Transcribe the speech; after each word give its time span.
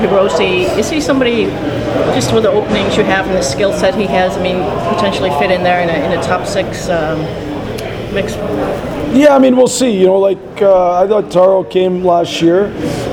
Hirose, 0.00 0.78
is 0.78 0.90
he 0.90 1.00
somebody, 1.00 1.44
just 2.14 2.32
with 2.32 2.44
the 2.44 2.50
openings 2.50 2.96
you 2.96 3.04
have 3.04 3.26
and 3.26 3.36
the 3.36 3.42
skill 3.42 3.72
set 3.72 3.94
he 3.94 4.06
has, 4.06 4.36
I 4.36 4.42
mean, 4.42 4.62
potentially 4.94 5.30
fit 5.38 5.50
in 5.50 5.62
there 5.62 5.80
in 5.80 5.88
a, 5.88 6.04
in 6.04 6.18
a 6.18 6.22
top 6.22 6.46
six 6.46 6.88
um, 6.88 7.20
mix? 8.14 8.34
Yeah, 9.14 9.34
I 9.34 9.38
mean, 9.38 9.56
we'll 9.56 9.66
see. 9.66 9.90
You 9.90 10.06
know, 10.06 10.18
like 10.18 10.38
uh, 10.62 11.02
I 11.02 11.06
thought 11.08 11.30
Taro 11.30 11.64
came 11.64 12.04
last 12.04 12.40
year 12.40 12.66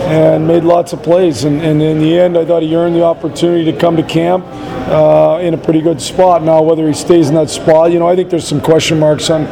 and 0.08 0.48
made 0.48 0.64
lots 0.64 0.94
of 0.94 1.02
plays, 1.02 1.44
and, 1.44 1.62
and 1.62 1.82
in 1.82 2.00
the 2.00 2.18
end, 2.20 2.38
I 2.38 2.46
thought 2.46 2.62
he 2.62 2.76
earned 2.76 2.96
the 2.96 3.04
opportunity 3.04 3.70
to 3.72 3.78
come 3.78 3.98
to 3.98 4.04
camp 4.04 4.46
uh, 4.90 5.40
in 5.42 5.54
a 5.54 5.58
pretty 5.58 5.82
good 5.82 6.00
spot. 6.00 6.44
Now, 6.44 6.62
whether 6.62 6.88
he 6.88 6.94
stays 6.94 7.30
in 7.30 7.36
that 7.36 7.50
spot, 7.50 7.92
you 7.92 8.00
know, 8.00 8.08
I 8.08 8.16
think 8.16 8.30
there's 8.30 8.48
some 8.48 8.62
question 8.62 9.00
marks 9.00 9.30
on 9.30 9.48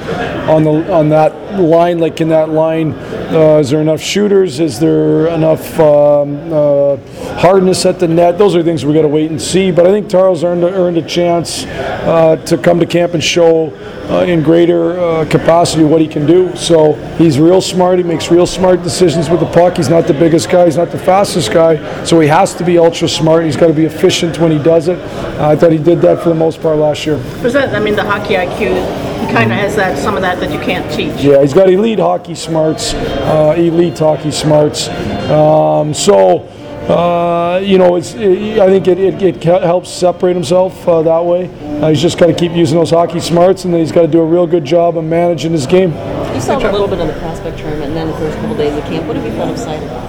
on 0.49 0.63
the 0.63 0.93
on 0.93 1.09
that 1.09 1.59
line. 1.59 1.99
Like 1.99 2.21
in 2.21 2.29
that 2.29 2.49
line, 2.49 2.93
uh, 2.93 3.59
is 3.59 3.69
there 3.69 3.81
enough 3.81 4.01
shooters? 4.01 4.59
Is 4.59 4.79
there 4.79 5.27
enough 5.27 5.79
um, 5.79 6.51
uh, 6.51 6.97
hardness 7.39 7.85
at 7.85 7.99
the 7.99 8.07
net? 8.07 8.37
Those 8.37 8.55
are 8.55 8.63
things 8.63 8.85
we 8.85 8.93
got 8.93 9.01
to 9.03 9.07
wait 9.07 9.31
and 9.31 9.41
see. 9.41 9.71
But 9.71 9.87
I 9.87 9.91
think 9.91 10.09
Taro's 10.09 10.43
earned 10.43 10.63
a, 10.63 10.71
earned 10.73 10.97
a 10.97 11.01
chance 11.01 11.65
uh, 11.65 12.35
to 12.45 12.57
come 12.57 12.79
to 12.79 12.85
camp 12.85 13.13
and 13.13 13.23
show 13.23 13.75
uh, 14.09 14.23
in 14.25 14.43
greater 14.43 14.99
uh, 14.99 15.25
capacity 15.25 15.83
what 15.83 16.01
he 16.01 16.07
can 16.07 16.25
do. 16.25 16.55
So 16.55 16.93
he's 17.17 17.39
real 17.39 17.61
smart. 17.61 17.97
He 17.97 18.03
makes 18.03 18.29
real 18.29 18.45
smart 18.45 18.83
decisions 18.83 19.29
with 19.29 19.39
the 19.39 19.51
puck. 19.51 19.77
He's 19.77 19.89
not 19.89 20.07
the 20.07 20.13
biggest 20.13 20.49
guy. 20.49 20.65
He's 20.65 20.77
not 20.77 20.91
the 20.91 20.99
fastest 20.99 21.51
guy. 21.51 22.03
So 22.03 22.19
he 22.19 22.27
has 22.27 22.53
to 22.55 22.63
be 22.63 22.77
ultra 22.77 23.07
smart. 23.07 23.45
He's 23.45 23.57
got 23.57 23.67
to 23.67 23.73
be 23.73 23.85
efficient 23.85 24.39
when 24.39 24.51
he 24.51 24.59
does 24.61 24.87
it. 24.87 24.99
I 25.39 25.55
thought 25.55 25.71
he 25.71 25.77
did 25.77 26.01
that 26.01 26.21
for 26.21 26.29
the 26.29 26.35
most 26.35 26.61
part 26.61 26.77
last 26.77 27.05
year. 27.05 27.17
Was 27.41 27.53
that, 27.53 27.73
I 27.73 27.79
mean, 27.79 27.95
the 27.95 28.03
hockey 28.03 28.35
IQ, 28.35 29.14
kind 29.35 29.51
of 29.51 29.57
has 29.57 29.75
that, 29.75 29.97
some 29.97 30.15
of 30.15 30.21
that 30.21 30.39
that 30.39 30.51
you 30.51 30.59
can't 30.59 30.89
teach. 30.91 31.21
Yeah, 31.21 31.41
he's 31.41 31.53
got 31.53 31.69
elite 31.69 31.99
hockey 31.99 32.35
smarts, 32.35 32.93
uh, 32.93 33.53
elite 33.57 33.99
hockey 33.99 34.31
smarts. 34.31 34.87
Um, 35.29 35.93
so, 35.93 36.47
uh, 36.87 37.59
you 37.61 37.77
know, 37.77 37.97
it's, 37.97 38.13
it, 38.13 38.59
I 38.59 38.67
think 38.67 38.87
it, 38.87 38.97
it, 38.97 39.21
it 39.21 39.43
helps 39.43 39.89
separate 39.89 40.35
himself 40.35 40.87
uh, 40.87 41.01
that 41.01 41.25
way. 41.25 41.49
Uh, 41.81 41.89
he's 41.89 42.01
just 42.01 42.17
got 42.17 42.27
to 42.27 42.33
keep 42.33 42.53
using 42.53 42.77
those 42.77 42.91
hockey 42.91 43.19
smarts, 43.19 43.65
and 43.65 43.73
then 43.73 43.81
he's 43.81 43.91
got 43.91 44.03
to 44.03 44.07
do 44.07 44.21
a 44.21 44.25
real 44.25 44.47
good 44.47 44.63
job 44.63 44.97
of 44.97 45.03
managing 45.03 45.51
his 45.51 45.67
game. 45.67 45.91
You 46.33 46.41
saw 46.41 46.57
a 46.57 46.71
little 46.71 46.87
bit 46.87 46.99
of 46.99 47.07
the 47.07 47.19
prospect 47.19 47.57
tournament 47.57 47.87
and 47.87 47.95
then 47.97 48.07
the 48.07 48.17
first 48.17 48.37
couple 48.37 48.55
days 48.55 48.73
of 48.77 48.83
camp. 48.85 49.05
What 49.07 49.17
have 49.17 49.25
you 49.25 49.31
thought 49.33 49.49
of 49.49 49.57
Seider? 49.57 50.04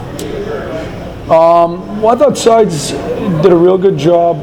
Well, 1.29 2.09
I 2.09 2.17
thought 2.17 2.39
Sides 2.39 2.91
did 2.91 3.53
a 3.53 3.57
real 3.57 3.79
good 3.79 3.99
job 3.99 4.37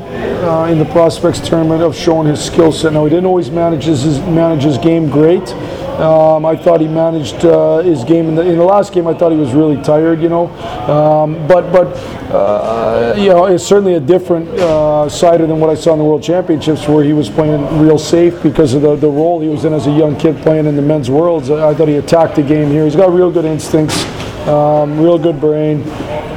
uh, 0.43 0.69
in 0.69 0.79
the 0.79 0.85
prospects 0.85 1.39
tournament 1.39 1.81
of 1.81 1.95
showing 1.95 2.27
his 2.27 2.43
skill 2.43 2.73
set. 2.73 2.91
Now 2.91 3.05
he 3.05 3.09
didn't 3.09 3.25
always 3.25 3.49
manage 3.49 3.85
his, 3.85 4.19
manage 4.21 4.63
his 4.63 4.77
game 4.77 5.09
great. 5.09 5.47
Um, 5.93 6.45
I 6.45 6.57
thought 6.57 6.81
he 6.81 6.87
managed 6.87 7.45
uh, 7.45 7.77
his 7.77 8.03
game 8.03 8.27
in 8.27 8.35
the 8.35 8.41
in 8.41 8.57
the 8.57 8.63
last 8.63 8.93
game. 8.93 9.07
I 9.07 9.13
thought 9.13 9.31
he 9.31 9.37
was 9.37 9.53
really 9.53 9.81
tired, 9.83 10.21
you 10.21 10.27
know. 10.27 10.47
Um, 10.89 11.47
but 11.47 11.71
but 11.71 11.95
uh, 12.33 13.13
you 13.15 13.29
know, 13.29 13.45
it's 13.45 13.63
certainly 13.63 13.93
a 13.93 13.99
different 13.99 14.49
uh, 14.49 15.05
Seider 15.07 15.47
than 15.47 15.59
what 15.59 15.69
I 15.69 15.75
saw 15.75 15.93
in 15.93 15.99
the 15.99 16.03
World 16.03 16.23
Championships, 16.23 16.87
where 16.87 17.03
he 17.03 17.13
was 17.13 17.29
playing 17.29 17.61
real 17.79 17.99
safe 17.99 18.41
because 18.41 18.73
of 18.73 18.81
the, 18.81 18.95
the 18.95 19.07
role 19.07 19.39
he 19.39 19.49
was 19.49 19.65
in 19.65 19.73
as 19.73 19.85
a 19.85 19.91
young 19.91 20.17
kid 20.17 20.35
playing 20.37 20.65
in 20.65 20.75
the 20.75 20.81
men's 20.81 21.11
worlds. 21.11 21.51
I, 21.51 21.69
I 21.69 21.75
thought 21.75 21.87
he 21.87 21.97
attacked 21.97 22.35
the 22.35 22.43
game 22.43 22.71
here. 22.71 22.85
He's 22.85 22.95
got 22.95 23.13
real 23.13 23.31
good 23.31 23.45
instincts, 23.45 24.03
um, 24.47 24.99
real 24.99 25.19
good 25.19 25.39
brain 25.39 25.83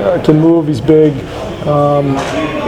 uh, 0.01 0.23
can 0.25 0.41
move. 0.41 0.69
He's 0.69 0.81
big. 0.81 1.13
Um, 1.67 2.15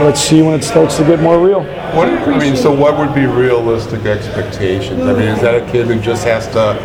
let's 0.03 0.19
see 0.19 0.41
when 0.41 0.53
it 0.53 0.63
starts 0.63 0.97
to 0.97 1.03
get 1.03 1.19
more 1.19 1.43
real. 1.43 1.63
What, 1.95 2.09
I 2.09 2.37
mean, 2.37 2.55
so 2.55 2.73
what 2.73 2.97
would 2.97 3.15
be 3.15 3.25
realistic 3.25 4.05
expectations? 4.05 5.01
I 5.01 5.13
mean, 5.13 5.29
is 5.29 5.41
that 5.41 5.55
a 5.55 5.71
kid 5.71 5.87
who 5.87 5.99
just 5.99 6.23
has 6.25 6.47
to 6.47 6.77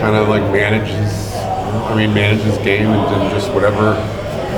kind 0.00 0.16
of 0.16 0.28
like 0.28 0.42
manage 0.52 0.88
his, 0.88 1.34
I 1.34 1.94
mean, 1.96 2.14
manage 2.14 2.42
his 2.42 2.56
game 2.58 2.86
and 2.86 3.14
then 3.14 3.30
just 3.30 3.52
whatever 3.52 3.94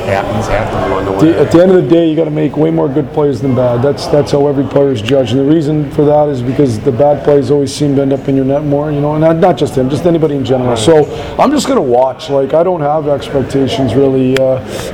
happens, 0.06 0.46
happens 0.46 0.86
along 0.86 1.04
the 1.04 1.10
The- 1.12 1.32
way? 1.32 1.38
At 1.38 1.52
the 1.52 1.62
end 1.62 1.70
of 1.72 1.82
the 1.82 1.88
day, 1.88 2.08
you 2.08 2.16
got 2.16 2.24
to 2.24 2.30
make 2.30 2.56
way 2.56 2.70
more 2.70 2.88
good 2.88 3.12
plays 3.12 3.40
than 3.40 3.54
bad. 3.54 3.82
That's 3.82 4.06
that's 4.08 4.32
how 4.32 4.46
every 4.46 4.64
player 4.64 4.90
is 4.92 5.02
judged. 5.02 5.32
And 5.32 5.40
the 5.40 5.54
reason 5.54 5.90
for 5.92 6.04
that 6.04 6.28
is 6.28 6.42
because 6.42 6.78
the 6.80 6.92
bad 6.92 7.24
plays 7.24 7.50
always 7.50 7.74
seem 7.74 7.94
to 7.96 8.02
end 8.02 8.12
up 8.12 8.28
in 8.28 8.36
your 8.36 8.44
net 8.44 8.64
more. 8.64 8.90
You 8.90 9.00
know, 9.00 9.12
and 9.14 9.20
not, 9.20 9.36
not 9.36 9.56
just 9.56 9.76
him, 9.76 9.88
just 9.90 10.06
anybody 10.06 10.34
in 10.36 10.44
general. 10.44 10.76
So 10.76 11.04
I'm 11.38 11.50
just 11.50 11.66
going 11.66 11.76
to 11.76 11.82
watch. 11.82 12.30
Like 12.30 12.54
I 12.54 12.62
don't 12.62 12.80
have 12.80 13.08
expectations 13.08 13.94
really. 13.94 14.36
Uh, 14.38 14.42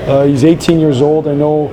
uh, 0.08 0.24
he's 0.26 0.44
18 0.44 0.78
years 0.80 1.00
old. 1.02 1.26
I 1.28 1.34
know 1.34 1.68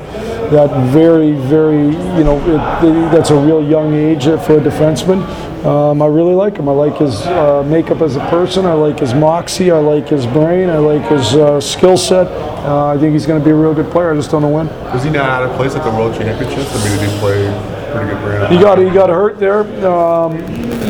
that 0.52 0.70
very 0.92 1.32
very 1.34 1.86
you 2.18 2.24
know 2.24 2.38
it, 2.42 3.12
that's 3.12 3.32
a 3.32 3.36
real 3.36 3.64
young 3.68 3.94
age 3.94 4.26
for 4.26 4.58
a 4.58 4.62
defenseman. 4.62 5.24
Um, 5.66 6.00
I 6.00 6.06
really 6.06 6.36
like 6.36 6.58
him. 6.58 6.70
I 6.70 6.74
like 6.74 6.98
his 6.98 7.26
uh, 7.26 7.64
makeup 7.64 8.02
as 8.02 8.16
a 8.18 8.20
person. 8.30 8.68
I 8.68 8.74
like 8.74 9.00
his 9.00 9.16
moxie. 9.16 9.72
I 9.72 9.80
like 9.80 10.08
his 10.08 10.28
brain. 10.28 10.70
I 10.70 10.78
like 10.78 11.02
his 11.10 11.34
uh, 11.34 11.60
skill 11.60 11.98
set. 11.98 12.28
Uh, 12.28 12.88
I 12.88 13.00
think 13.00 13.14
he's 13.14 13.26
going 13.26 13.42
to 13.42 13.44
be 13.44 13.50
a 13.50 13.56
real 13.56 13.74
good 13.74 13.92
player. 13.92 14.12
I 14.12 14.16
just 14.16 14.30
don't 14.30 14.44
know 14.44 14.50
when. 14.50 14.68
Was 14.94 15.04
he 15.04 15.10
not 15.10 15.28
out 15.28 15.42
of 15.42 15.56
place 15.58 15.74
at 15.74 15.84
the 15.84 15.90
World 15.90 16.14
Championships? 16.16 16.72
I 16.76 16.88
mean, 16.88 17.00
did 17.00 17.10
he 17.10 17.18
play 17.18 17.75
pretty 17.96 18.14
good 18.14 18.22
brand? 18.24 18.54
He 18.54 18.60
got 18.60 18.78
he 18.78 18.90
got 18.90 19.10
hurt 19.10 19.40
there, 19.40 19.62
um, 19.86 20.38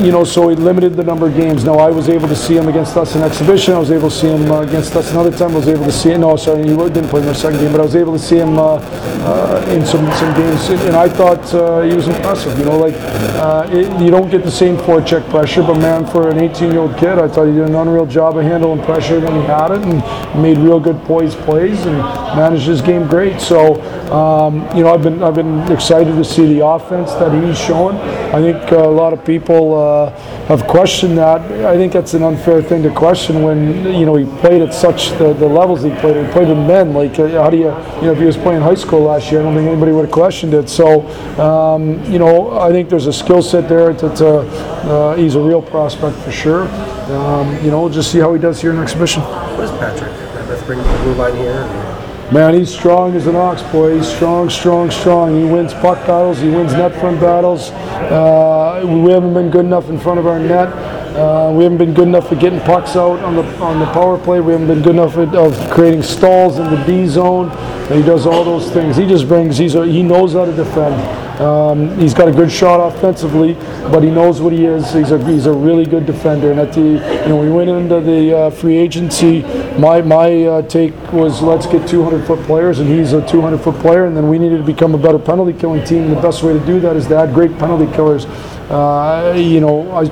you 0.04 0.12
know, 0.12 0.24
so 0.24 0.50
he 0.50 0.56
limited 0.56 0.96
the 0.96 1.04
number 1.04 1.28
of 1.28 1.36
games. 1.36 1.64
Now 1.64 1.76
I 1.76 1.90
was 1.90 2.10
able 2.10 2.28
to 2.28 2.36
see 2.36 2.56
him 2.58 2.68
against 2.68 2.98
us 2.98 3.16
in 3.16 3.22
exhibition. 3.22 3.74
I 3.74 3.80
was 3.80 3.92
able 3.92 4.10
to 4.10 4.16
see 4.16 4.28
him 4.28 4.52
uh, 4.52 4.62
against 4.62 4.96
us 4.96 5.12
another 5.12 5.32
time. 5.32 5.52
I 5.52 5.56
was 5.56 5.68
able 5.68 5.86
to 5.86 5.92
see 5.92 6.12
him. 6.12 6.22
no, 6.22 6.36
sorry, 6.36 6.64
he 6.64 6.76
didn't 6.76 7.08
play 7.08 7.22
in 7.22 7.28
the 7.28 7.36
second 7.36 7.60
game, 7.60 7.72
but 7.72 7.82
I 7.82 7.84
was 7.84 7.96
able 7.96 8.14
to 8.14 8.20
see 8.20 8.38
him 8.38 8.58
uh, 8.58 8.76
uh, 8.76 9.66
in 9.70 9.86
some 9.86 10.06
some 10.14 10.34
games, 10.36 10.70
and 10.70 10.96
I 10.96 11.08
thought 11.08 11.54
uh, 11.54 11.82
he 11.82 11.94
was 11.94 12.08
impressive. 12.08 12.58
You 12.58 12.66
know, 12.66 12.78
like 12.78 12.96
uh, 12.96 13.68
it, 13.72 14.02
you 14.02 14.12
don't 14.12 14.30
get 14.30 14.44
the 14.44 14.52
same 14.52 14.78
forecheck 14.78 15.30
pressure, 15.30 15.62
but 15.62 15.76
man, 15.76 16.06
for 16.06 16.30
an 16.30 16.38
18-year-old 16.38 16.98
kid, 16.98 17.20
I 17.20 17.28
thought 17.28 17.46
he 17.46 17.54
did 17.54 17.70
an 17.70 17.76
unreal 17.76 18.06
job 18.06 18.38
of 18.38 18.44
handling 18.44 18.84
pressure 18.84 19.20
when 19.20 19.34
he 19.40 19.46
had 19.48 19.72
it, 19.72 19.82
and 19.82 20.42
made 20.42 20.58
real 20.58 20.80
good 20.80 21.02
poised 21.04 21.38
plays 21.40 21.86
and 21.86 21.98
managed 22.36 22.68
his 22.68 22.82
game 22.82 23.08
great. 23.08 23.40
So, 23.40 23.82
um, 24.12 24.66
you 24.76 24.84
know, 24.84 24.94
I've 24.94 25.04
been 25.04 25.24
I've 25.24 25.36
been 25.36 25.72
excited 25.72 26.16
to 26.16 26.24
see 26.24 26.46
the 26.54 26.66
offense 26.66 26.95
that 27.04 27.32
he's 27.44 27.60
shown. 27.60 27.96
I 28.34 28.42
think 28.42 28.72
a 28.72 28.78
lot 28.78 29.14
of 29.14 29.26
people 29.26 29.74
uh, 29.74 30.10
have 30.48 30.66
questioned 30.68 31.18
that. 31.18 31.42
I 31.66 31.76
think 31.76 31.94
that's 31.94 32.14
an 32.14 32.24
unfair 32.24 32.62
thing 32.62 32.84
to 32.84 32.92
question 32.94 33.44
when 33.44 33.86
you 33.94 34.06
know 34.06 34.16
he 34.16 34.26
played 34.40 34.62
at 34.62 34.74
such 34.74 35.10
the, 35.18 35.34
the 35.34 35.48
levels 35.48 35.84
he 35.84 35.90
played. 35.96 36.26
He 36.26 36.32
played 36.32 36.48
with 36.48 36.58
men. 36.58 36.94
Like 36.94 37.20
uh, 37.20 37.28
how 37.42 37.50
do 37.50 37.58
you 37.58 37.66
you 37.98 38.08
know 38.08 38.14
if 38.14 38.20
he 38.20 38.26
was 38.26 38.38
playing 38.38 38.62
high 38.62 38.76
school 38.76 39.02
last 39.02 39.32
year, 39.32 39.42
I 39.42 39.44
don't 39.44 39.56
think 39.56 39.68
anybody 39.68 39.92
would 39.92 40.06
have 40.06 40.14
questioned 40.14 40.54
it. 40.54 40.70
So 40.70 41.08
um, 41.42 42.04
you 42.12 42.20
know 42.20 42.58
I 42.60 42.72
think 42.72 42.90
there's 42.90 43.08
a 43.08 43.14
skill 43.14 43.42
set 43.42 43.68
there. 43.68 43.94
That 43.94 44.22
uh, 44.22 45.16
he's 45.16 45.36
a 45.36 45.42
real 45.42 45.62
prospect 45.62 46.18
for 46.18 46.32
sure. 46.32 46.68
Um, 47.12 47.64
you 47.64 47.70
know, 47.70 47.82
we'll 47.82 47.90
just 47.90 48.12
see 48.12 48.20
how 48.20 48.34
he 48.34 48.42
does 48.42 48.62
here 48.62 48.72
in 48.72 48.80
exhibition. 48.80 49.22
What 49.22 49.66
is 49.66 49.72
Patrick? 49.72 50.12
Let's 50.50 50.64
bring 50.64 50.80
the 50.80 50.86
blue 51.04 51.14
line 51.14 51.36
here. 51.36 51.85
Man, 52.32 52.56
he's 52.56 52.74
strong 52.74 53.16
as 53.16 53.28
an 53.28 53.36
ox, 53.36 53.62
boy. 53.72 53.98
He's 53.98 54.08
strong, 54.08 54.50
strong, 54.50 54.90
strong. 54.90 55.40
He 55.40 55.44
wins 55.44 55.74
puck 55.76 56.00
battles. 56.08 56.40
He 56.40 56.50
wins 56.50 56.74
net 56.74 57.00
front 57.00 57.22
battles. 57.22 57.70
Uh, 57.70 58.82
we 58.84 59.12
haven't 59.12 59.36
been 59.36 59.52
good 59.52 59.66
enough 59.66 59.90
in 59.90 60.00
front 60.00 60.20
of 60.20 60.26
our 60.26 60.40
net. 60.40 60.70
Uh, 61.16 61.54
we 61.56 61.64
haven't 61.64 61.78
been 61.78 61.94
good 61.94 62.08
enough 62.08 62.32
at 62.32 62.40
getting 62.40 62.60
pucks 62.62 62.96
out 62.96 63.20
on 63.20 63.36
the 63.36 63.44
on 63.60 63.80
the 63.80 63.86
power 63.94 64.18
play. 64.18 64.42
We 64.42 64.54
haven't 64.54 64.68
been 64.68 64.82
good 64.82 64.96
enough 64.96 65.16
at, 65.18 65.36
of 65.36 65.56
creating 65.70 66.02
stalls 66.02 66.58
in 66.58 66.66
the 66.66 66.84
D 66.84 67.08
zone. 67.08 67.52
And 67.52 67.94
he 67.94 68.02
does 68.02 68.26
all 68.26 68.44
those 68.44 68.72
things. 68.72 68.98
He 68.98 69.06
just 69.06 69.28
brings. 69.28 69.58
He's 69.58 69.76
a, 69.76 69.86
he 69.86 70.02
knows 70.02 70.34
how 70.34 70.46
to 70.46 70.56
defend. 70.56 71.00
Um, 71.40 71.98
he's 72.00 72.14
got 72.14 72.28
a 72.28 72.32
good 72.32 72.52
shot 72.52 72.80
offensively, 72.80 73.54
but 73.92 74.02
he 74.02 74.10
knows 74.10 74.42
what 74.42 74.52
he 74.52 74.66
is. 74.66 74.92
He's 74.94 75.12
a 75.12 75.24
he's 75.26 75.46
a 75.46 75.54
really 75.54 75.86
good 75.86 76.06
defender. 76.06 76.50
And 76.50 76.60
at 76.60 76.74
the 76.74 76.82
you 76.82 77.30
know 77.30 77.40
we 77.40 77.52
went 77.52 77.70
into 77.70 78.02
the 78.02 78.38
uh, 78.38 78.50
free 78.50 78.78
agency. 78.78 79.42
My 79.80 80.02
my 80.02 80.44
uh, 80.46 80.62
take 80.62 80.94
was 81.12 81.42
let's 81.42 81.66
get 81.66 81.88
200 81.88 82.26
foot 82.26 82.40
players, 82.46 82.80
and 82.80 82.88
he's 82.88 83.12
a 83.12 83.26
200 83.28 83.58
foot 83.58 83.76
player. 83.82 84.06
And 84.06 84.16
then 84.16 84.30
we 84.30 84.40
needed 84.40 84.58
to 84.58 84.64
become 84.64 84.96
a 84.96 84.98
better 84.98 85.20
penalty 85.20 85.58
killing 85.58 85.84
team. 85.84 86.04
And 86.04 86.16
the 86.16 86.22
best 86.22 86.44
way 86.44 86.54
to 86.54 86.66
do 86.66 86.80
that 86.80 86.96
is 86.96 87.08
to 87.08 87.18
add 87.18 87.34
great 87.34 87.58
penalty 87.58 87.92
killers. 87.94 88.26
Uh, 88.70 89.36
you 89.38 89.60
know, 89.60 89.92
I, 89.92 90.06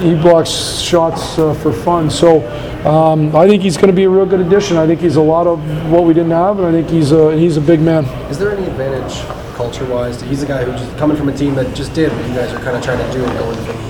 he 0.00 0.14
blocks 0.14 0.50
shots 0.80 1.38
uh, 1.38 1.54
for 1.54 1.72
fun. 1.72 2.10
So 2.10 2.46
um, 2.86 3.34
I 3.34 3.48
think 3.48 3.62
he's 3.62 3.76
going 3.76 3.88
to 3.88 3.96
be 3.96 4.04
a 4.04 4.10
real 4.10 4.26
good 4.26 4.40
addition. 4.40 4.76
I 4.76 4.86
think 4.86 5.00
he's 5.00 5.16
a 5.16 5.22
lot 5.22 5.46
of 5.46 5.58
what 5.90 6.04
we 6.04 6.12
didn't 6.12 6.32
have, 6.32 6.58
and 6.58 6.66
I 6.66 6.72
think 6.72 6.90
he's 6.90 7.10
a 7.10 7.36
he's 7.36 7.56
a 7.56 7.62
big 7.62 7.80
man. 7.80 8.04
Is 8.30 8.38
there 8.38 8.50
any 8.50 8.66
advantage 8.66 9.26
culture-wise? 9.56 10.20
He's 10.22 10.42
a 10.42 10.46
guy 10.46 10.64
who 10.64 10.72
just 10.72 10.96
coming 10.98 11.16
from 11.16 11.30
a 11.30 11.36
team 11.36 11.54
that 11.54 11.74
just 11.74 11.94
did 11.94 12.12
what 12.12 12.28
you 12.28 12.34
guys 12.34 12.52
are 12.52 12.60
kind 12.60 12.76
of 12.76 12.84
trying 12.84 12.98
to 12.98 13.12
do 13.16 13.24
and 13.24 13.38
going 13.38 13.56
from 13.64 13.84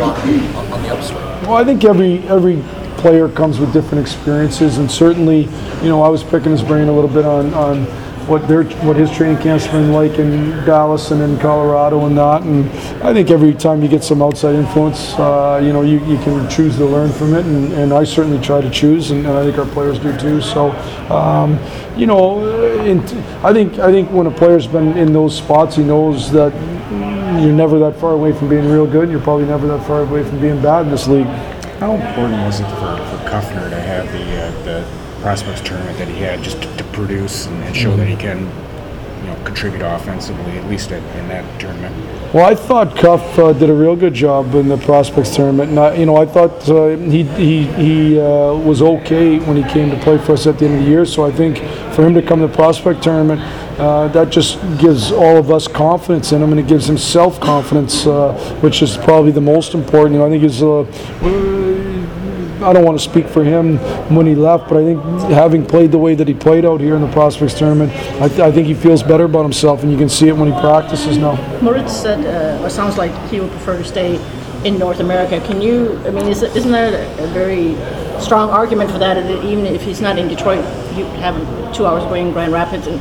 on, 0.00 0.72
on 0.72 0.82
the 0.82 0.94
upswing. 0.94 1.18
Well, 1.42 1.54
I 1.54 1.64
think 1.64 1.84
every 1.84 2.18
every 2.28 2.62
player 2.98 3.28
comes 3.28 3.58
with 3.58 3.72
different 3.72 4.00
experiences, 4.00 4.78
and 4.78 4.90
certainly, 4.90 5.42
you 5.82 5.88
know, 5.88 6.02
I 6.02 6.08
was 6.08 6.22
picking 6.22 6.52
his 6.52 6.62
brain 6.62 6.88
a 6.88 6.92
little 6.92 7.10
bit 7.10 7.24
on 7.24 7.54
on 7.54 7.86
what 8.28 8.46
their 8.46 8.64
what 8.84 8.94
his 8.94 9.10
training 9.10 9.42
camp's 9.42 9.66
been 9.66 9.90
like 9.90 10.18
in 10.18 10.50
Dallas 10.66 11.10
and 11.12 11.22
in 11.22 11.38
Colorado 11.38 12.04
and 12.04 12.16
that. 12.18 12.42
And 12.42 12.68
I 13.02 13.14
think 13.14 13.30
every 13.30 13.54
time 13.54 13.82
you 13.82 13.88
get 13.88 14.04
some 14.04 14.20
outside 14.20 14.54
influence, 14.54 15.14
uh, 15.14 15.60
you 15.64 15.72
know, 15.72 15.80
you, 15.80 15.98
you 16.04 16.18
can 16.18 16.48
choose 16.50 16.76
to 16.76 16.84
learn 16.84 17.10
from 17.10 17.34
it, 17.34 17.46
and, 17.46 17.72
and 17.72 17.92
I 17.92 18.04
certainly 18.04 18.40
try 18.44 18.60
to 18.60 18.70
choose, 18.70 19.10
and, 19.12 19.26
and 19.26 19.34
I 19.38 19.44
think 19.44 19.56
our 19.56 19.66
players 19.66 19.98
do 19.98 20.16
too. 20.18 20.42
So, 20.42 20.72
um, 21.10 21.58
you 21.96 22.06
know, 22.06 22.44
in, 22.84 23.00
I 23.42 23.52
think 23.52 23.78
I 23.78 23.90
think 23.90 24.10
when 24.10 24.26
a 24.26 24.30
player's 24.30 24.66
been 24.66 24.96
in 24.98 25.12
those 25.12 25.36
spots, 25.36 25.76
he 25.76 25.82
knows 25.82 26.30
that 26.32 26.52
you're 27.40 27.52
never 27.52 27.78
that 27.78 27.96
far 27.96 28.12
away 28.12 28.32
from 28.32 28.48
being 28.48 28.68
real 28.68 28.86
good. 28.86 29.04
And 29.04 29.12
you're 29.12 29.22
probably 29.22 29.46
never 29.46 29.66
that 29.68 29.86
far 29.86 30.02
away 30.02 30.22
from 30.22 30.40
being 30.40 30.60
bad 30.60 30.86
in 30.86 30.90
this 30.90 31.08
league. 31.08 31.28
How 31.78 31.94
important 31.94 32.42
was 32.42 32.58
it 32.58 32.66
for, 32.70 32.96
for 32.96 33.30
Kuffner 33.30 33.70
to 33.70 33.80
have 33.80 34.10
the 34.10 34.42
uh, 34.42 34.64
the 34.64 35.20
prospects 35.20 35.60
tournament 35.60 35.96
that 35.98 36.08
he 36.08 36.18
had 36.18 36.42
just 36.42 36.60
to, 36.60 36.76
to 36.76 36.84
produce 36.86 37.46
and, 37.46 37.62
and 37.62 37.76
show 37.76 37.96
that 37.96 38.08
he 38.08 38.16
can 38.16 38.40
you 39.20 39.26
know, 39.28 39.44
contribute 39.44 39.82
offensively, 39.82 40.58
at 40.58 40.68
least 40.68 40.90
in 40.90 41.04
in 41.04 41.28
that 41.28 41.60
tournament. 41.60 41.94
Well, 42.34 42.44
I 42.44 42.56
thought 42.56 42.96
Cuff 42.96 43.38
uh, 43.38 43.52
did 43.52 43.70
a 43.70 43.74
real 43.74 43.94
good 43.94 44.12
job 44.12 44.56
in 44.56 44.66
the 44.66 44.76
prospects 44.76 45.36
tournament. 45.36 45.70
And 45.70 45.78
I, 45.78 45.94
you 45.94 46.04
know, 46.04 46.16
I 46.16 46.26
thought 46.26 46.68
uh, 46.68 46.96
he 46.96 47.22
he, 47.22 47.64
he 47.64 48.20
uh, 48.20 48.54
was 48.54 48.82
okay 48.82 49.38
when 49.38 49.56
he 49.56 49.62
came 49.70 49.88
to 49.90 49.96
play 49.98 50.18
for 50.18 50.32
us 50.32 50.48
at 50.48 50.58
the 50.58 50.66
end 50.66 50.78
of 50.78 50.84
the 50.84 50.90
year. 50.90 51.06
So 51.06 51.24
I 51.24 51.30
think 51.30 51.58
for 51.94 52.04
him 52.04 52.12
to 52.14 52.22
come 52.22 52.40
to 52.40 52.48
the 52.48 52.54
prospect 52.54 53.04
tournament, 53.04 53.40
uh, 53.78 54.08
that 54.08 54.30
just 54.30 54.60
gives 54.78 55.12
all 55.12 55.36
of 55.36 55.52
us 55.52 55.68
confidence 55.68 56.32
in 56.32 56.42
him, 56.42 56.50
and 56.50 56.58
it 56.58 56.66
gives 56.66 56.88
him 56.90 56.98
self 56.98 57.40
confidence, 57.40 58.04
uh, 58.04 58.34
which 58.62 58.82
is 58.82 58.96
probably 58.96 59.30
the 59.30 59.40
most 59.40 59.74
important. 59.74 60.14
You 60.14 60.18
know, 60.18 60.26
I 60.26 60.30
think 60.30 60.42
he's. 60.42 60.60
Uh, 60.60 61.57
I 62.68 62.72
don't 62.74 62.84
want 62.84 63.00
to 63.00 63.04
speak 63.04 63.26
for 63.26 63.42
him 63.42 63.78
when 64.14 64.26
he 64.26 64.34
left, 64.34 64.68
but 64.68 64.76
I 64.76 64.84
think 64.84 65.02
having 65.32 65.64
played 65.64 65.90
the 65.90 65.96
way 65.96 66.14
that 66.14 66.28
he 66.28 66.34
played 66.34 66.66
out 66.66 66.82
here 66.82 66.96
in 66.96 67.00
the 67.00 67.10
prospects 67.10 67.54
tournament, 67.54 67.90
I, 68.20 68.28
th- 68.28 68.40
I 68.40 68.52
think 68.52 68.66
he 68.66 68.74
feels 68.74 69.02
better 69.02 69.24
about 69.24 69.44
himself, 69.44 69.82
and 69.82 69.90
you 69.90 69.96
can 69.96 70.10
see 70.10 70.28
it 70.28 70.36
when 70.36 70.52
he 70.52 70.60
practices 70.60 71.16
now. 71.16 71.36
Moritz 71.62 71.96
said, 71.96 72.26
uh, 72.26 72.62
or 72.62 72.68
sounds 72.68 72.98
like 72.98 73.10
he 73.30 73.40
would 73.40 73.50
prefer 73.52 73.78
to 73.78 73.84
stay 73.84 74.16
in 74.66 74.78
North 74.78 75.00
America. 75.00 75.40
Can 75.46 75.62
you, 75.62 75.98
I 76.00 76.10
mean, 76.10 76.26
is, 76.26 76.42
isn't 76.42 76.70
there 76.70 76.92
a 77.18 77.26
very 77.28 77.72
strong 78.20 78.50
argument 78.50 78.90
for 78.90 78.98
that? 78.98 79.14
that 79.14 79.44
Even 79.46 79.64
if 79.64 79.80
he's 79.80 80.02
not 80.02 80.18
in 80.18 80.28
Detroit, 80.28 80.62
you 80.94 81.06
have 81.22 81.34
two 81.74 81.86
hours 81.86 82.04
away 82.04 82.20
in 82.20 82.32
Grand 82.32 82.52
Rapids 82.52 82.86
and, 82.86 83.00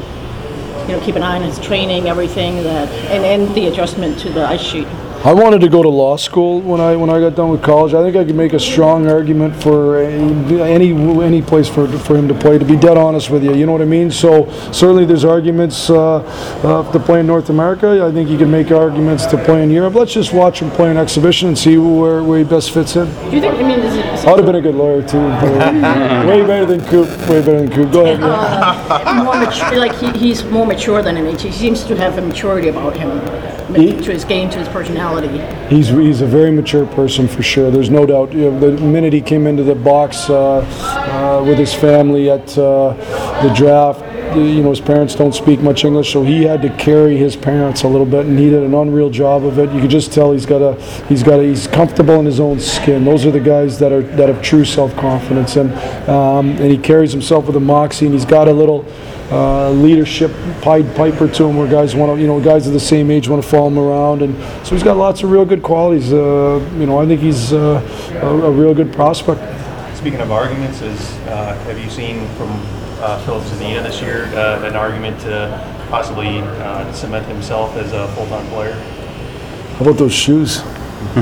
you 0.88 0.96
know, 0.96 1.02
keep 1.04 1.16
an 1.16 1.24
eye 1.24 1.36
on 1.36 1.42
his 1.42 1.60
training, 1.60 2.08
everything 2.08 2.64
that, 2.64 2.88
and, 3.12 3.25
and 3.25 3.54
the 3.54 3.68
adjustment 3.68 4.18
to 4.19 4.30
the 4.30 4.46
ice 4.46 4.62
sheet. 4.62 4.88
I 5.25 5.34
wanted 5.34 5.62
to 5.62 5.68
go 5.69 5.81
to 5.81 5.90
law 5.90 6.16
school 6.16 6.62
when 6.62 6.80
I 6.80 6.96
when 6.96 7.10
I 7.10 7.19
got 7.19 7.36
done 7.36 7.50
with 7.50 7.64
college. 7.64 7.94
I 7.94 8.02
think 8.04 8.16
I 8.16 8.24
could 8.24 8.36
make 8.36 8.54
a 8.54 8.60
strong 8.60 9.08
argument 9.08 9.56
for 9.56 10.00
any 10.00 10.92
any 11.24 11.42
place 11.42 11.68
for 11.68 11.88
for 11.88 12.16
him 12.16 12.28
to 12.28 12.34
play. 12.34 12.58
To 12.58 12.64
be 12.66 12.78
dead 12.78 12.98
honest 12.98 13.30
with 13.30 13.44
you, 13.44 13.54
you 13.56 13.66
know 13.66 13.72
what 13.72 13.81
I 13.81 13.86
mean. 13.86 14.12
So 14.12 14.50
certainly 14.72 15.06
there's 15.06 15.25
arguments 15.25 15.90
uh, 15.90 16.19
uh, 16.64 16.92
to 16.92 17.00
play 17.00 17.19
in 17.19 17.28
North 17.28 17.50
America. 17.50 18.06
I 18.06 18.12
think 18.12 18.30
you 18.30 18.38
can 18.38 18.52
make 18.52 18.72
arguments 18.72 19.25
to 19.28 19.44
play 19.44 19.64
in 19.64 19.72
Europe. 19.72 19.96
Let's 19.96 20.14
just 20.14 20.34
watch 20.34 20.62
him 20.62 20.69
play 20.72 20.92
an 20.92 20.98
exhibition 20.98 21.48
and 21.50 21.58
see 21.58 21.78
where, 21.78 22.24
where 22.24 22.38
he 22.38 22.46
best 22.46 22.72
fits 22.72 22.96
in. 22.96 23.06
Do 23.30 23.36
you 23.36 23.42
think, 23.42 23.56
I 23.56 23.64
mean, 23.64 23.80
is 23.80 23.96
it, 23.96 24.06
is 24.06 24.24
I 24.24 24.31
would 24.31 24.40
have 24.40 24.46
been 24.46 24.56
a 24.56 24.62
good 24.62 24.75
lawyer 24.75 25.02
too. 25.02 25.19
way 26.30 26.46
better 26.46 26.66
than 26.66 26.86
Coop. 26.86 27.10
Way 27.28 27.42
better 27.42 27.66
than 27.66 27.72
Coop. 27.72 27.92
Go 27.92 28.06
ahead. 28.06 28.19
man. 28.19 29.25
more 29.25 29.36
mature, 29.36 29.80
like 29.80 29.96
he, 29.96 30.12
he's 30.12 30.44
more 30.46 30.66
mature 30.66 31.02
than 31.02 31.18
an 31.18 31.25
H. 31.25 31.42
He 31.42 31.52
seems 31.52 31.84
to 31.86 31.96
have 31.96 32.18
a 32.18 32.22
maturity 32.22 32.69
about 32.69 32.96
him, 32.96 33.10
to 33.74 34.12
his 34.12 34.24
game, 34.24 34.50
to 34.52 34.60
his 34.60 34.69
personality. 34.69 35.06
He's, 35.69 35.89
he's 35.89 36.21
a 36.21 36.25
very 36.25 36.51
mature 36.51 36.86
person 36.86 37.27
for 37.27 37.44
sure. 37.44 37.71
There's 37.71 37.89
no 37.89 38.06
doubt. 38.06 38.33
You 38.33 38.51
know, 38.51 38.59
the 38.59 38.81
minute 38.81 39.13
he 39.13 39.21
came 39.21 39.48
into 39.48 39.63
the 39.63 39.75
box 39.75 40.30
uh, 40.30 40.57
uh, 40.59 41.44
with 41.45 41.57
his 41.57 41.74
family 41.74 42.30
at 42.30 42.57
uh, 42.57 42.94
the 43.42 43.54
draft, 43.54 44.01
you 44.35 44.62
know, 44.62 44.69
his 44.69 44.81
parents 44.81 45.15
don't 45.15 45.33
speak 45.33 45.59
much 45.59 45.85
English, 45.85 46.13
so 46.13 46.24
he 46.24 46.44
had 46.44 46.62
to 46.62 46.69
carry 46.77 47.18
his 47.18 47.35
parents 47.35 47.83
a 47.83 47.88
little 47.88 48.06
bit, 48.06 48.25
and 48.25 48.38
he 48.38 48.50
did 48.50 48.63
an 48.63 48.74
unreal 48.74 49.09
job 49.09 49.45
of 49.45 49.59
it. 49.59 49.71
You 49.71 49.81
could 49.81 49.89
just 49.89 50.12
tell 50.12 50.31
he's 50.31 50.45
got 50.45 50.62
a, 50.62 50.81
he's 51.06 51.24
got 51.24 51.39
a, 51.39 51.44
he's 51.44 51.68
comfortable 51.68 52.15
in 52.19 52.25
his 52.25 52.39
own 52.39 52.59
skin. 52.59 53.06
Those 53.06 53.25
are 53.25 53.31
the 53.31 53.39
guys 53.39 53.79
that 53.79 53.91
are 53.91 54.01
that 54.01 54.29
have 54.29 54.41
true 54.41 54.65
self-confidence, 54.65 55.56
and 55.56 55.71
um, 56.09 56.50
and 56.51 56.71
he 56.71 56.77
carries 56.77 57.12
himself 57.12 57.47
with 57.47 57.56
a 57.56 57.59
moxie, 57.59 58.06
and 58.06 58.13
he's 58.13 58.25
got 58.25 58.47
a 58.47 58.53
little 58.53 58.85
uh, 59.31 59.71
leadership 59.71 60.31
Pied 60.62 60.95
Piper 60.95 61.27
to 61.27 61.45
him, 61.45 61.57
where 61.57 61.68
guys 61.68 61.95
want 61.95 62.15
to, 62.15 62.21
you 62.21 62.27
know, 62.27 62.39
guys 62.39 62.68
of 62.68 62.73
the 62.73 62.80
same 62.80 63.12
age 63.12 63.27
want 63.27 63.44
to 63.44 63.50
follow 63.50 63.68
him 63.68 63.77
around, 63.77 64.21
and 64.21 64.35
so 64.65 64.75
he's 64.75 64.83
got 64.83 64.97
lots 64.97 65.23
of 65.23 65.31
real 65.31 65.45
good 65.45 65.62
qualities. 65.62 66.13
Uh, 66.13 66.65
you 66.77 66.85
know, 66.85 66.97
I 67.00 67.06
think 67.06 67.21
he's 67.21 67.53
uh, 67.53 67.81
a, 68.21 68.27
a 68.27 68.51
real 68.51 68.73
good 68.73 68.94
prospect. 68.94 69.41
Speaking 69.97 70.21
of 70.21 70.31
arguments, 70.31 70.81
is, 70.81 71.12
uh, 71.27 71.57
have 71.65 71.80
you 71.80 71.89
seen 71.89 72.27
from 72.35 72.50
uh, 72.99 73.23
Filip 73.25 73.44
Zadina 73.44 73.83
this 73.83 74.01
year, 74.01 74.25
uh, 74.35 74.65
an 74.65 74.75
argument 74.75 75.19
to 75.21 75.85
possibly 75.89 76.39
uh, 76.39 76.91
cement 76.94 77.25
himself 77.27 77.75
as 77.75 77.94
a 77.94 78.07
full-time 78.09 78.47
player? 78.49 78.73
How 79.77 79.85
about 79.85 79.97
those 79.97 80.13
shoes? 80.13 80.57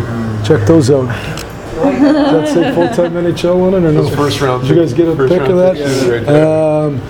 Check 0.45 0.65
those 0.67 0.89
out. 0.89 1.07
Does 1.75 2.01
that 2.01 2.47
say 2.53 2.73
full-time 2.73 3.13
NHL 3.13 3.67
on 3.67 3.73
it 3.73 3.77
or 3.85 3.91
no? 3.91 4.03
Those 4.03 4.15
first 4.15 4.41
round 4.41 4.63
Did 4.63 4.69
you 4.69 4.81
guys 4.81 4.93
get 4.93 5.07
a 5.09 5.15
first 5.15 5.33
pic 5.33 5.41
of 5.41 5.57
that? 5.57 5.75
yeah, 5.75 6.09
right. 6.09 6.27
Um, 6.29 7.01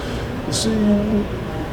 see, 0.51 0.71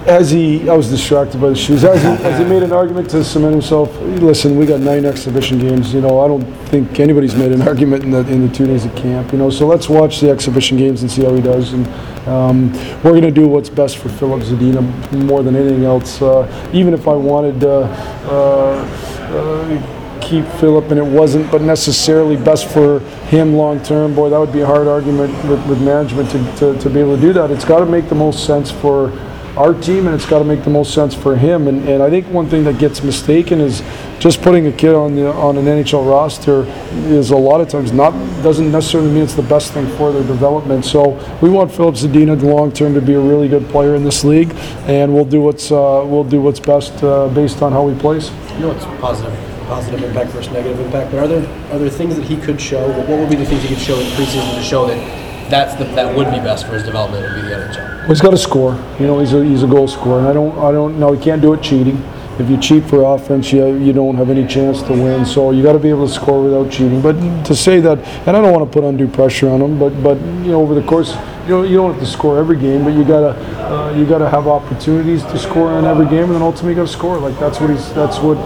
as 0.06 0.30
he, 0.30 0.68
I 0.68 0.74
was 0.74 0.88
distracted 0.88 1.40
by 1.40 1.50
the 1.50 1.54
shoes. 1.54 1.84
As 1.84 2.02
he, 2.02 2.24
as 2.24 2.38
he 2.38 2.44
made 2.44 2.62
an 2.62 2.72
argument 2.72 3.08
to 3.10 3.22
cement 3.22 3.52
himself, 3.52 3.96
listen, 4.00 4.58
we 4.58 4.66
got 4.66 4.80
nine 4.80 5.04
exhibition 5.04 5.58
games. 5.58 5.94
You 5.94 6.00
know, 6.00 6.20
I 6.20 6.28
don't 6.28 6.44
think 6.68 6.98
anybody's 6.98 7.34
made 7.34 7.52
an 7.52 7.62
argument 7.68 8.04
in 8.04 8.10
the 8.10 8.20
in 8.28 8.46
the 8.46 8.54
two 8.54 8.66
days 8.66 8.84
of 8.84 8.94
camp. 8.96 9.32
You 9.32 9.38
know, 9.38 9.50
so 9.50 9.66
let's 9.66 9.88
watch 9.88 10.20
the 10.20 10.30
exhibition 10.30 10.76
games 10.76 11.02
and 11.02 11.10
see 11.10 11.24
how 11.24 11.34
he 11.34 11.40
does. 11.40 11.72
And 11.72 11.86
um, 12.26 12.72
we're 13.02 13.12
going 13.12 13.22
to 13.22 13.30
do 13.30 13.46
what's 13.46 13.68
best 13.68 13.98
for 13.98 14.08
Filip 14.08 14.42
Zadina 14.42 14.82
more 15.12 15.42
than 15.42 15.54
anything 15.54 15.84
else. 15.84 16.20
Uh, 16.20 16.70
even 16.72 16.94
if 16.94 17.06
I 17.06 17.14
wanted. 17.14 17.64
Uh, 17.64 17.82
uh, 18.28 19.98
keep 20.22 20.46
Filip, 20.60 20.90
and 20.90 20.98
it 20.98 21.04
wasn't, 21.04 21.50
but 21.50 21.60
necessarily 21.62 22.36
best 22.36 22.68
for 22.68 23.00
him 23.28 23.54
long 23.54 23.82
term. 23.82 24.14
Boy, 24.14 24.30
that 24.30 24.38
would 24.38 24.52
be 24.52 24.60
a 24.60 24.66
hard 24.66 24.86
argument 24.86 25.32
with, 25.44 25.66
with 25.66 25.82
management 25.82 26.30
to, 26.30 26.56
to, 26.56 26.80
to 26.80 26.88
be 26.88 27.00
able 27.00 27.16
to 27.16 27.20
do 27.20 27.32
that. 27.32 27.50
It's 27.50 27.64
got 27.64 27.80
to 27.80 27.86
make 27.86 28.08
the 28.08 28.14
most 28.14 28.46
sense 28.46 28.70
for 28.70 29.10
our 29.56 29.74
team, 29.74 30.06
and 30.06 30.14
it's 30.14 30.26
got 30.26 30.38
to 30.38 30.44
make 30.44 30.64
the 30.64 30.70
most 30.70 30.94
sense 30.94 31.14
for 31.14 31.36
him. 31.36 31.68
And, 31.68 31.86
and 31.88 32.02
I 32.02 32.08
think 32.08 32.26
one 32.28 32.48
thing 32.48 32.64
that 32.64 32.78
gets 32.78 33.02
mistaken 33.02 33.60
is 33.60 33.82
just 34.18 34.40
putting 34.40 34.66
a 34.66 34.72
kid 34.72 34.94
on 34.94 35.14
the 35.14 35.30
on 35.32 35.58
an 35.58 35.64
NHL 35.64 36.08
roster 36.08 36.64
is 37.12 37.30
a 37.30 37.36
lot 37.36 37.60
of 37.60 37.68
times 37.68 37.92
not 37.92 38.12
doesn't 38.42 38.70
necessarily 38.70 39.10
mean 39.10 39.22
it's 39.22 39.34
the 39.34 39.42
best 39.42 39.72
thing 39.72 39.86
for 39.96 40.12
their 40.12 40.24
development. 40.24 40.84
So 40.84 41.10
we 41.42 41.50
want 41.50 41.72
Filip 41.72 41.96
Zadina 41.96 42.40
long 42.42 42.72
term 42.72 42.94
to 42.94 43.02
be 43.02 43.14
a 43.14 43.20
really 43.20 43.48
good 43.48 43.68
player 43.68 43.94
in 43.94 44.04
this 44.04 44.24
league, 44.24 44.52
and 44.86 45.12
we'll 45.12 45.24
do 45.24 45.40
what's 45.40 45.70
uh, 45.70 46.02
we'll 46.06 46.24
do 46.24 46.40
what's 46.40 46.60
best 46.60 47.02
uh, 47.02 47.28
based 47.28 47.62
on 47.62 47.72
how 47.72 47.88
he 47.88 47.98
plays. 47.98 48.30
You 48.54 48.60
know, 48.60 48.70
it's 48.70 48.84
positive, 49.00 49.34
positive 49.66 50.02
impact 50.02 50.30
versus 50.30 50.52
negative 50.52 50.80
impact. 50.80 51.10
But 51.10 51.20
are 51.20 51.28
there 51.28 51.72
are 51.72 51.78
there 51.78 51.90
things 51.90 52.16
that 52.16 52.24
he 52.24 52.36
could 52.38 52.60
show? 52.60 52.88
What 53.00 53.18
would 53.18 53.30
be 53.30 53.36
the 53.36 53.44
things 53.44 53.62
he 53.62 53.68
could 53.68 53.82
show 53.82 53.98
in 53.98 54.06
preseason 54.12 54.54
to 54.56 54.62
show 54.62 54.86
that 54.86 55.31
that's 55.52 55.74
the 55.74 55.84
that 55.84 56.16
would 56.16 56.30
be 56.30 56.38
best 56.38 56.66
for 56.66 56.72
his 56.72 56.82
development? 56.82 57.22
Would 57.22 57.34
be 57.34 57.42
the 57.42 57.54
NHL. 57.54 57.98
Well, 57.98 58.08
he's 58.08 58.20
got 58.22 58.30
to 58.30 58.38
score. 58.38 58.72
You 58.98 59.06
know, 59.06 59.20
he's 59.20 59.34
a, 59.34 59.44
he's 59.44 59.62
a 59.62 59.66
goal 59.66 59.86
scorer, 59.86 60.20
and 60.20 60.28
I 60.28 60.32
don't 60.32 60.58
I 60.58 60.72
don't 60.72 60.98
know. 60.98 61.12
He 61.12 61.22
can't 61.22 61.42
do 61.42 61.52
it 61.52 61.62
cheating. 61.62 62.02
If 62.38 62.48
you 62.48 62.56
cheat 62.56 62.84
for 62.86 63.02
offense, 63.14 63.52
you, 63.52 63.76
you 63.76 63.92
don't 63.92 64.16
have 64.16 64.30
any 64.30 64.46
chance 64.46 64.80
to 64.84 64.92
win. 64.92 65.26
So 65.26 65.50
you 65.50 65.62
got 65.62 65.74
to 65.74 65.78
be 65.78 65.90
able 65.90 66.06
to 66.08 66.12
score 66.12 66.42
without 66.42 66.72
cheating. 66.72 67.02
But 67.02 67.44
to 67.44 67.54
say 67.54 67.78
that, 67.80 67.98
and 68.26 68.34
I 68.34 68.40
don't 68.40 68.50
want 68.50 68.64
to 68.64 68.72
put 68.72 68.88
undue 68.88 69.06
pressure 69.06 69.50
on 69.50 69.60
him, 69.60 69.78
but 69.78 69.90
but 70.02 70.16
you 70.16 70.52
know 70.52 70.62
over 70.62 70.74
the 70.74 70.82
course, 70.82 71.14
you 71.42 71.50
know 71.50 71.62
you 71.62 71.76
don't 71.76 71.92
have 71.92 72.00
to 72.00 72.08
score 72.08 72.38
every 72.38 72.56
game, 72.56 72.84
but 72.84 72.94
you 72.94 73.04
gotta 73.04 73.38
uh, 73.68 73.92
you 73.94 74.06
gotta 74.06 74.30
have 74.30 74.46
opportunities 74.46 75.22
to 75.24 75.38
score 75.38 75.78
in 75.78 75.84
every 75.84 76.06
game, 76.06 76.24
and 76.24 76.34
then 76.34 76.42
ultimately 76.42 76.70
you 76.70 76.76
got 76.76 76.86
to 76.86 76.92
score. 76.92 77.18
Like 77.18 77.38
that's 77.38 77.60
what 77.60 77.68
he's 77.68 77.92
that's 77.92 78.18
what 78.18 78.38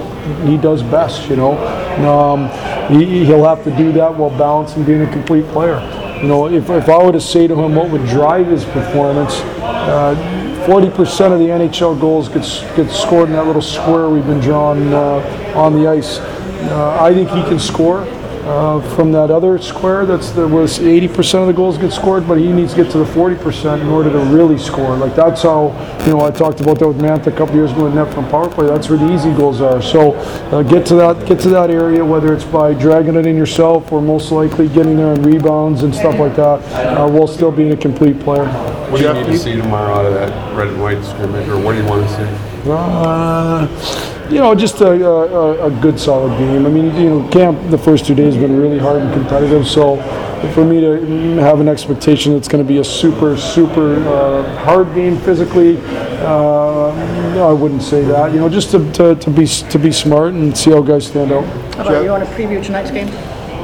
he 0.45 0.57
does 0.57 0.83
best. 0.83 1.31
You 1.31 1.37
know, 1.37 1.57
um, 2.09 2.51
he, 2.91 3.25
he'll 3.25 3.45
have 3.45 3.63
to 3.63 3.77
do 3.77 3.93
that 3.93 4.13
while 4.13 4.37
balancing 4.37 4.83
being 4.83 5.03
a 5.03 5.13
complete 5.13 5.47
player. 5.49 6.06
You 6.23 6.29
know, 6.29 6.49
if, 6.49 6.71
if 6.71 6.89
I 6.89 7.05
were 7.05 7.13
to 7.13 7.21
say 7.21 7.47
to 7.47 7.55
him 7.55 7.75
what 7.75 7.91
would 7.91 8.07
drive 8.07 8.47
his 8.47 8.65
performance, 8.65 9.35
uh, 9.61 10.15
40% 10.67 11.33
of 11.33 11.39
the 11.39 11.47
NHL 11.47 12.01
goals 12.01 12.29
gets 12.29 12.63
get 12.75 12.91
scored 12.91 13.29
in 13.29 13.35
that 13.35 13.47
little 13.47 13.61
square 13.61 14.09
we've 14.09 14.27
been 14.27 14.41
drawing 14.41 14.95
uh, 14.95 15.53
on 15.55 15.75
the 15.75 15.87
ice. 15.87 16.19
Uh, 16.19 16.99
I 16.99 17.13
think 17.13 17.29
he 17.29 17.43
can 17.43 17.59
score 17.59 18.05
uh, 18.47 18.81
from 18.95 19.11
that 19.13 19.31
other 19.31 19.59
square. 19.59 20.07
That's 20.07 20.31
the 20.31 20.47
where 20.47 20.65
80% 20.65 21.41
of 21.41 21.47
the 21.49 21.53
goals 21.53 21.79
get 21.79 21.93
scored, 21.93 22.29
but 22.29 22.39
he 22.39 22.53
needs 22.53 22.75
to 22.75 22.85
get 22.85 22.93
to 22.93 22.99
the 22.99 23.05
40% 23.05 23.81
in 23.81 23.89
order 23.89 24.11
to 24.11 24.19
really 24.19 24.57
score. 24.57 24.97
Like 24.97 25.17
that's 25.17 25.43
how 25.43 25.69
you 26.07 26.13
know 26.13 26.21
I 26.21 26.31
talked 26.31 26.61
about 26.61 26.79
that 26.79 26.89
with 26.89 26.99
Mantha 26.99 27.27
a 27.27 27.33
couple 27.33 27.57
years 27.57 27.73
ago 27.73 27.85
with 27.85 27.95
net 27.95 28.13
from 28.15 28.29
power 28.29 28.49
play. 28.49 28.67
That's 28.67 28.89
where 28.89 28.99
the 28.99 29.13
easy 29.13 29.33
goals 29.35 29.61
are. 29.61 29.83
So 29.83 30.15
uh, 30.15 30.63
get 30.63 30.87
to 30.87 30.95
that 30.95 31.27
get 31.27 31.41
to 31.41 31.49
that 31.51 31.71
area, 31.71 32.05
whether 32.05 32.33
it's 32.33 32.45
by 32.45 32.73
dragging 32.73 33.17
it 33.17 33.27
in 33.27 33.37
yourself 33.37 33.91
or 33.91 34.01
most 34.01 34.31
likely 34.31 34.69
getting 34.69 34.97
there 34.97 35.13
in 35.13 35.23
rebounds 35.23 35.83
and 35.83 35.95
stuff 35.95 36.19
like 36.19 36.37
that, 36.37 36.63
uh, 36.73 37.09
while 37.09 37.27
still 37.27 37.51
being 37.51 37.73
a 37.73 37.77
complete 37.77 38.21
player. 38.21 38.47
What 38.91 39.01
do 39.01 39.09
you 39.09 39.13
need 39.15 39.27
to 39.27 39.39
see 39.39 39.57
tomorrow 39.57 39.93
out 39.93 40.07
of 40.07 40.15
that 40.15 40.57
red 40.57 40.69
and 40.69 40.81
white 40.81 41.05
scrimmage, 41.05 41.49
or 41.49 41.59
what 41.59 41.73
do 41.73 41.83
you 41.83 41.89
want 41.89 42.09
to 42.09 42.15
see? 42.15 42.71
Uh, 42.71 44.16
you 44.31 44.41
know, 44.41 44.55
just 44.55 44.81
a, 44.81 44.91
a, 44.91 45.67
a 45.67 45.81
good 45.81 45.99
solid 45.99 46.37
game. 46.39 46.67
I 46.67 46.69
mean, 46.69 46.95
you 46.97 47.09
know, 47.09 47.29
camp 47.29 47.59
the 47.71 47.79
first 47.79 48.07
two 48.07 48.15
days 48.15 48.35
has 48.35 48.43
been 48.43 48.61
really 48.61 48.79
hard 48.79 49.03
and 49.03 49.13
competitive. 49.13 49.67
So 49.67 49.97
for 50.53 50.65
me 50.65 50.81
to 50.81 51.37
have 51.37 51.61
an 51.61 51.69
expectation 51.69 52.35
it's 52.35 52.49
going 52.49 52.63
to 52.63 52.69
be 52.69 52.79
a 52.79 52.85
super, 52.85 53.37
super 53.37 53.97
uh, 54.09 54.65
hard 54.65 54.95
game 54.95 55.19
physically, 55.19 55.79
uh, 55.79 56.93
no, 57.35 57.49
I 57.49 57.53
wouldn't 57.53 57.83
say 57.83 58.03
that. 58.05 58.33
You 58.33 58.41
know, 58.41 58.49
just 58.49 58.71
to, 58.73 58.93
to, 58.93 59.15
to 59.15 59.31
be 59.31 59.47
to 59.47 59.79
be 59.79 59.93
smart 59.93 60.35
and 60.35 60.57
see 60.57 60.71
how 60.71 60.83
guys 60.83 61.07
stand 61.07 61.33
out. 61.33 61.45
How 61.75 61.83
about 61.83 62.03
you 62.03 62.11
want 62.11 62.25
to 62.25 62.31
preview 62.31 62.65
tonight's 62.65 62.91
game? 62.91 63.09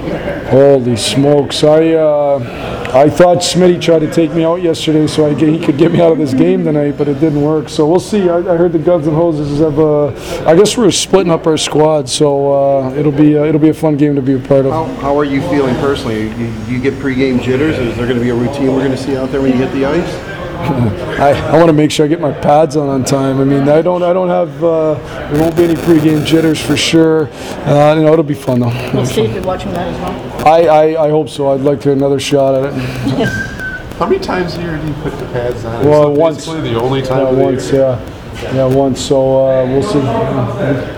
Holy 0.03 0.97
smokes! 0.97 1.63
I 1.63 1.93
uh, 1.93 2.91
I 2.93 3.09
thought 3.09 3.39
Smitty 3.39 3.81
tried 3.81 4.01
to 4.01 4.13
take 4.13 4.33
me 4.33 4.45
out 4.45 4.61
yesterday 4.61 5.07
so 5.07 5.27
I, 5.27 5.35
he 5.35 5.59
could 5.65 5.79
get 5.79 5.93
me 5.93 6.01
out 6.01 6.13
of 6.13 6.19
this 6.19 6.35
game 6.35 6.65
tonight, 6.65 6.99
but 6.99 7.09
it 7.09 7.21
didn't 7.21 7.41
work. 7.41 7.69
So 7.69 7.89
we'll 7.89 8.01
see. 8.01 8.29
I, 8.29 8.39
I 8.39 8.57
heard 8.57 8.73
the 8.73 8.79
Guns 8.79 9.07
and 9.07 9.17
Hoses 9.17 9.61
have. 9.61 9.79
Uh, 9.79 10.09
I 10.45 10.57
guess 10.57 10.77
we're 10.77 10.91
splitting 10.91 11.31
up 11.31 11.47
our 11.47 11.57
squad, 11.57 12.09
so 12.09 12.53
uh, 12.53 12.95
it'll 12.95 13.13
be 13.13 13.39
uh, 13.39 13.45
it'll 13.45 13.61
be 13.61 13.71
a 13.71 13.75
fun 13.75 13.97
game 13.97 14.17
to 14.17 14.23
be 14.23 14.35
a 14.35 14.39
part 14.41 14.67
of. 14.67 14.73
how 14.73 14.85
how 15.01 15.19
are 15.19 15.25
you 15.25 15.41
feeling 15.49 15.75
personally? 15.77 16.29
You, 16.31 16.53
you 16.67 16.81
get 16.81 16.95
pregame 16.95 17.41
jitters? 17.41 17.79
Is 17.79 17.97
there 17.97 18.07
going 18.07 18.19
to 18.19 18.25
be 18.25 18.31
a 18.31 18.35
routine 18.35 18.75
we're 18.75 18.85
going 18.85 18.91
to 18.91 18.97
see 18.97 19.17
out 19.17 19.31
there 19.31 19.41
when 19.41 19.53
you 19.53 19.59
hit 19.59 19.73
the 19.73 19.87
ice? 19.87 20.32
I, 21.23 21.33
I 21.53 21.57
want 21.57 21.67
to 21.69 21.73
make 21.73 21.91
sure 21.91 22.05
I 22.07 22.09
get 22.09 22.21
my 22.21 22.33
pads 22.33 22.77
on 22.77 22.89
on 22.89 23.05
time. 23.05 23.41
I 23.41 23.45
mean, 23.45 23.69
I 23.69 23.83
don't 23.83 24.03
I 24.03 24.13
don't 24.13 24.29
have 24.29 24.63
uh, 24.65 24.95
there 25.31 25.41
won't 25.41 25.57
be 25.57 25.65
any 25.65 25.75
pregame 25.75 26.25
jitters 26.25 26.61
for 26.61 26.77
sure. 26.77 27.29
Uh, 27.67 27.95
you 27.97 28.03
know, 28.05 28.13
it'll 28.13 28.23
be 28.25 28.35
fun 28.35 28.61
though. 28.61 28.73
Will 28.95 29.07
Steve 29.07 29.35
be 29.35 29.41
watching 29.41 29.73
that 29.73 29.87
as 29.89 29.99
well? 30.01 30.47
I, 30.47 30.67
I, 30.95 31.07
I 31.07 31.11
hope 31.11 31.29
so. 31.29 31.53
I'd 31.53 31.61
like 31.61 31.81
to 31.83 31.89
have 31.91 31.99
another 31.99 32.19
shot 32.21 32.55
at 32.55 32.73
it. 32.73 33.29
How 33.99 34.07
many 34.09 34.19
times 34.19 34.57
a 34.57 34.63
year 34.63 34.77
do 34.79 34.87
you 34.87 34.95
put 34.95 35.13
the 35.19 35.27
pads 35.27 35.65
on? 35.65 35.85
Well, 35.87 36.11
Is 36.13 36.17
it 36.19 36.21
once. 36.21 36.37
basically 36.47 36.73
the 36.73 36.81
only 36.81 37.03
time 37.03 37.19
Yeah, 37.21 37.29
of 37.29 37.37
the 37.37 37.43
once, 37.45 37.73
year? 37.73 37.83
yeah. 37.83 38.19
Yeah, 38.55 38.65
once. 38.67 39.01
So 39.01 39.47
uh, 39.47 39.65
we'll 39.67 39.83
see. 39.85 40.01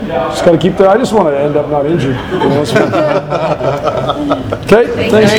Just 0.09 0.45
got 0.47 0.53
to 0.53 0.59
keep 0.59 0.77
the. 0.79 0.89
I 0.89 0.97
just 0.97 1.13
want 1.13 1.29
to 1.29 1.39
end 1.39 1.57
up 1.57 1.69
not 1.69 1.85
injured. 1.85 2.17
you 2.17 2.39
know, 2.49 2.65
so- 2.65 2.81
okay, 4.63 5.11
thanks. 5.11 5.33